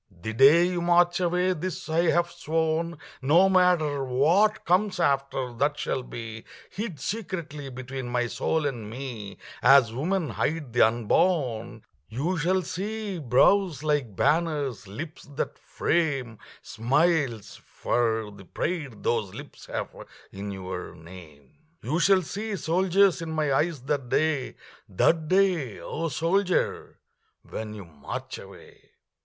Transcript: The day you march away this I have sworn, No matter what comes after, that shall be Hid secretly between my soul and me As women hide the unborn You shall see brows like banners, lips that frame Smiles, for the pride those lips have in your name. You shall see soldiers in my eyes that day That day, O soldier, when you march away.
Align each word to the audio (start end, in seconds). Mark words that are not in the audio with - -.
The 0.23 0.33
day 0.33 0.63
you 0.65 0.81
march 0.81 1.19
away 1.19 1.53
this 1.53 1.87
I 1.87 2.09
have 2.09 2.31
sworn, 2.31 2.97
No 3.21 3.47
matter 3.49 4.03
what 4.03 4.65
comes 4.65 4.99
after, 4.99 5.53
that 5.53 5.77
shall 5.77 6.01
be 6.01 6.43
Hid 6.71 6.99
secretly 6.99 7.69
between 7.69 8.07
my 8.09 8.25
soul 8.25 8.65
and 8.65 8.89
me 8.89 9.37
As 9.61 9.93
women 9.93 10.29
hide 10.31 10.73
the 10.73 10.81
unborn 10.87 11.85
You 12.09 12.35
shall 12.39 12.63
see 12.63 13.19
brows 13.19 13.83
like 13.83 14.15
banners, 14.15 14.87
lips 14.87 15.25
that 15.35 15.59
frame 15.59 16.39
Smiles, 16.63 17.61
for 17.63 18.31
the 18.31 18.45
pride 18.45 19.03
those 19.03 19.35
lips 19.35 19.67
have 19.67 19.89
in 20.31 20.49
your 20.49 20.95
name. 20.95 21.59
You 21.83 21.99
shall 21.99 22.23
see 22.23 22.55
soldiers 22.55 23.21
in 23.21 23.29
my 23.31 23.53
eyes 23.53 23.81
that 23.83 24.09
day 24.09 24.55
That 24.89 25.27
day, 25.27 25.79
O 25.79 26.07
soldier, 26.09 26.97
when 27.43 27.75
you 27.75 27.85
march 27.85 28.39
away. 28.39 28.89